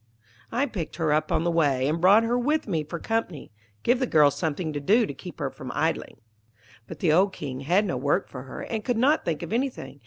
[0.51, 3.51] 'I picked her up on the way, and brought her with me for company.
[3.83, 6.21] Give the girl something to do to keep her from idling.'
[6.87, 9.99] But the old King had no work for her, and could not think of anything.